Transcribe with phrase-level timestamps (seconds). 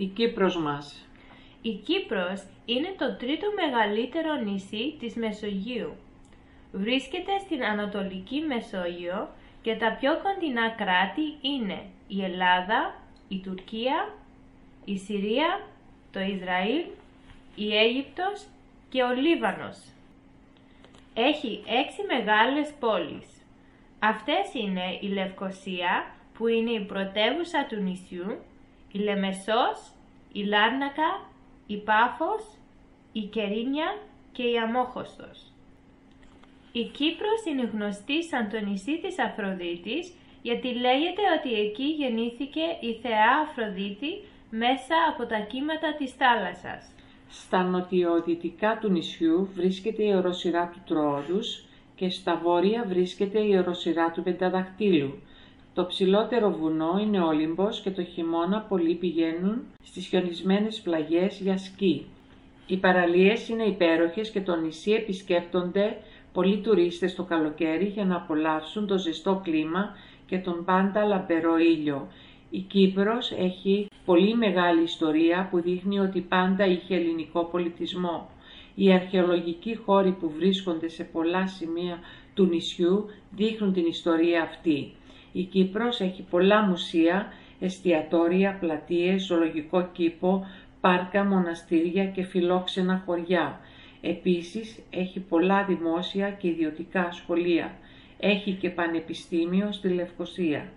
[0.00, 1.08] Η Κύπρος μας.
[1.62, 5.92] Η Κύπρος είναι το τρίτο μεγαλύτερο νησί της Μεσογείου.
[6.72, 9.28] Βρίσκεται στην Ανατολική Μεσόγειο
[9.62, 12.94] και τα πιο κοντινά κράτη είναι η Ελλάδα,
[13.28, 14.14] η Τουρκία,
[14.84, 15.60] η Συρία,
[16.12, 16.84] το Ισραήλ,
[17.54, 18.46] η Αίγυπτος
[18.88, 19.78] και ο Λίβανος.
[21.14, 23.28] Έχει έξι μεγάλες πόλεις.
[23.98, 28.38] Αυτές είναι η Λευκοσία, που είναι η πρωτεύουσα του νησιού,
[28.92, 29.92] η Λεμεσός,
[30.32, 31.30] η Λάρνακα,
[31.66, 32.44] η Πάφος,
[33.12, 33.96] η Κερίνια
[34.32, 35.52] και η Αμόχωστος.
[36.72, 42.98] Η Κύπρος είναι γνωστή σαν το νησί της Αφροδίτης γιατί λέγεται ότι εκεί γεννήθηκε η
[43.02, 44.12] θεά Αφροδίτη
[44.50, 46.92] μέσα από τα κύματα της θάλασσας.
[47.28, 51.64] Στα νοτιοδυτικά του νησιού βρίσκεται η οροσειρά του Τρόδους
[51.94, 55.22] και στα βόρεια βρίσκεται η οροσειρά του Πενταδαχτύλου.
[55.74, 62.06] Το ψηλότερο βουνό είναι Όλυμπος και το χειμώνα πολλοί πηγαίνουν στις χιονισμένες πλαγιές για σκι.
[62.66, 65.96] Οι παραλίες είναι υπέροχες και το νησί επισκέπτονται
[66.32, 72.08] πολλοί τουρίστες το καλοκαίρι για να απολαύσουν το ζεστό κλίμα και τον πάντα λαμπερό ήλιο.
[72.50, 78.30] Η Κύπρος έχει πολύ μεγάλη ιστορία που δείχνει ότι πάντα είχε ελληνικό πολιτισμό.
[78.74, 81.98] Οι αρχαιολογικοί χώροι που βρίσκονται σε πολλά σημεία
[82.34, 84.92] του νησιού δείχνουν την ιστορία αυτή.
[85.32, 90.46] Η Κύπρος έχει πολλά μουσεία, εστιατόρια, πλατείες, ζωολογικό κήπο,
[90.80, 93.60] πάρκα, μοναστήρια και φιλόξενα χωριά.
[94.00, 97.72] Επίσης έχει πολλά δημόσια και ιδιωτικά σχολεία.
[98.18, 100.68] Έχει και πανεπιστήμιο στη Λευκοσία.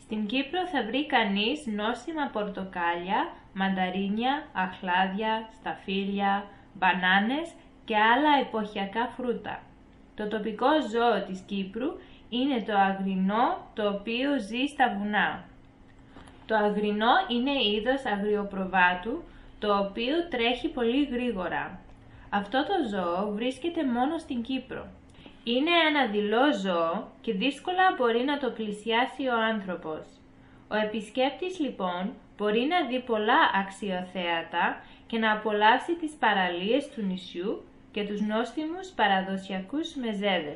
[0.00, 7.48] Στην Κύπρο θα βρει κανείς νόστιμα πορτοκάλια, μανταρίνια, αχλάδια, σταφύλια, μπανάνες
[7.84, 9.62] και άλλα εποχιακά φρούτα.
[10.14, 11.90] Το τοπικό ζώο της Κύπρου
[12.28, 15.44] είναι το αγρινό το οποίο ζει στα βουνά.
[16.46, 19.22] Το αγρινό είναι είδος αγριοπροβάτου
[19.58, 21.80] το οποίο τρέχει πολύ γρήγορα.
[22.30, 24.86] Αυτό το ζώο βρίσκεται μόνο στην Κύπρο.
[25.44, 30.00] Είναι ένα δειλό ζώο και δύσκολα μπορεί να το πλησιάσει ο άνθρωπος.
[30.68, 37.64] Ο επισκέπτης λοιπόν μπορεί να δει πολλά αξιοθέατα και να απολαύσει τις παραλίες του νησιού
[37.92, 40.44] και τους νόστιμους παραδοσιακούς μεζέδες.